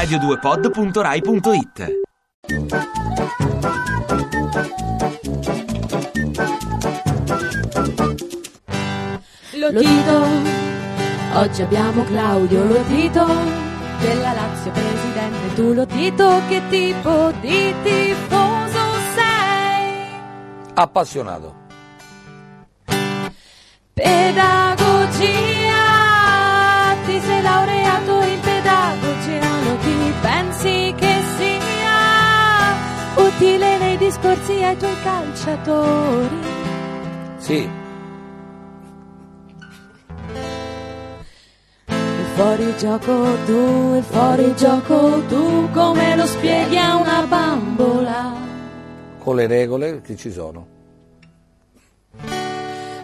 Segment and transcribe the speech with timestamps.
[0.00, 1.98] radio2pod.rai.it
[9.58, 10.26] Lotito,
[11.34, 13.26] oggi abbiamo Claudio Lotito
[14.00, 15.54] della Lazio presidente.
[15.54, 18.78] Tu Lotito, che tipo di tifoso
[19.14, 20.08] sei?
[20.74, 21.54] Appassionato.
[23.92, 25.49] Pedagogia,
[34.20, 36.38] discorsi ai tuoi calciatori?
[37.38, 37.68] Sì,
[41.88, 48.48] Il fuorigioco tu, il fuorigioco tu, come lo spieghi a una bambola?
[49.22, 50.66] con le regole che ci sono.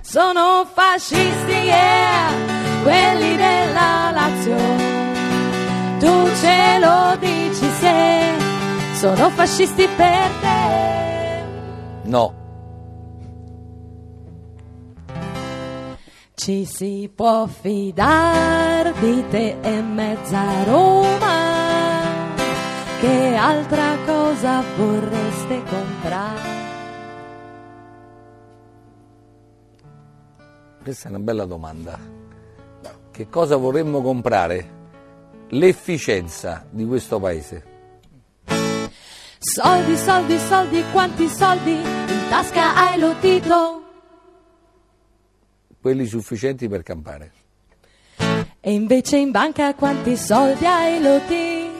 [0.00, 2.30] Sono fascisti, yeah,
[2.82, 4.56] quelli della Lazio.
[5.98, 8.32] Tu ce lo dici se
[8.94, 10.45] sono fascisti per te.
[12.06, 12.34] No,
[16.34, 22.34] Ci si può fidare di te e mezza Roma.
[23.00, 26.54] Che altra cosa vorreste comprare?
[30.86, 31.98] questa è una bella domanda.
[33.10, 34.74] Che cosa vorremmo comprare?
[35.48, 37.75] L'efficienza di questo paese.
[39.48, 43.82] Soldi, soldi, soldi, quanti soldi in tasca hai Lotito?
[45.80, 47.32] Quelli sufficienti per campare.
[48.60, 51.70] E invece in banca quanti soldi hai Loti?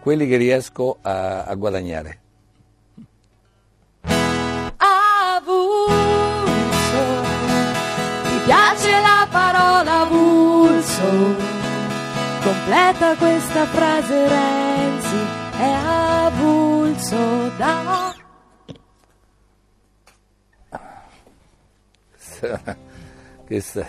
[0.00, 2.20] Quelli che riesco a, a guadagnare.
[5.46, 5.94] Avulso,
[8.22, 11.34] ti piace la parola avulso?
[12.42, 15.35] Completa questa frase Renzi,
[23.46, 23.86] Questa...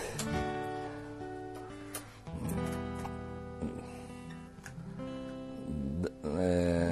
[6.38, 6.86] Eh,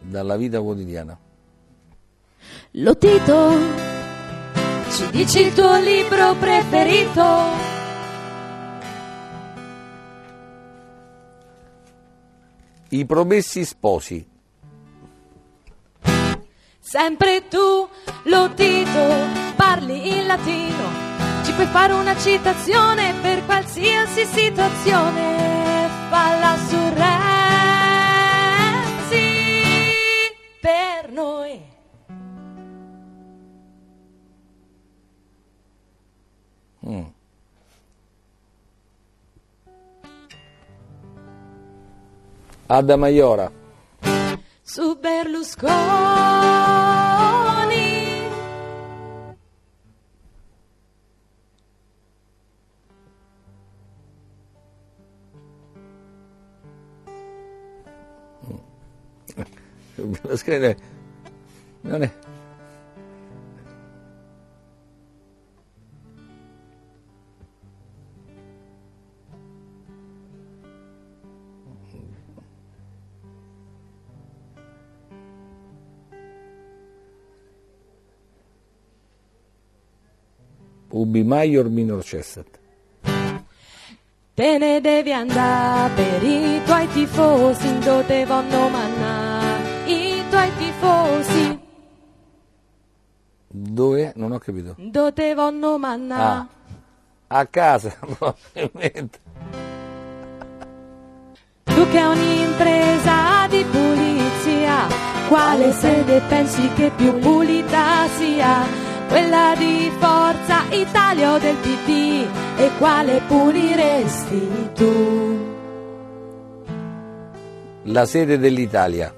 [0.00, 1.18] Dalla vita quotidiana.
[2.72, 3.93] Lotito,
[4.94, 7.72] ci dici il tuo libro preferito?
[12.90, 14.24] I promessi sposi.
[16.78, 17.88] Sempre tu,
[18.24, 19.14] Lotito,
[19.56, 21.02] parli in latino.
[21.44, 25.88] Ci puoi fare una citazione per qualsiasi situazione.
[26.08, 27.13] Falla su Renzi
[36.86, 37.06] Mm.
[42.68, 43.50] Ada Maiora.
[44.62, 45.72] Su Berlusconi.
[60.22, 60.76] Lo scrive-
[61.82, 62.12] Non è...
[80.94, 82.46] Ubi Maior Minor Cessat.
[84.34, 89.40] Te ne devi andare per i tuoi tifosi, dove vanno manna
[89.86, 91.58] i tuoi tifosi,
[93.56, 94.12] Dove?
[94.16, 94.74] Non ho capito.
[94.78, 96.16] dove vanno manna.
[97.28, 99.18] Ah, a casa, probabilmente.
[101.64, 104.86] Tu che hai un'impresa di pulizia,
[105.28, 108.82] quale sede pensi che più pulita sia?
[109.14, 112.26] Quella di Forza Italia o del PD?
[112.56, 115.52] E quale puliresti tu?
[117.84, 119.14] La sede dell'Italia.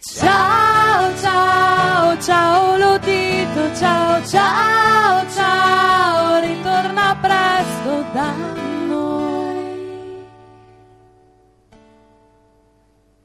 [0.00, 8.34] Ciao, ciao, ciao Lotito, ciao, ciao, ciao, ritorna presto da
[8.88, 10.24] noi.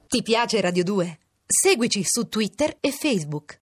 [0.08, 1.20] Ti piace Radio 2?
[1.48, 3.54] Seguici su Twitter e Facebook.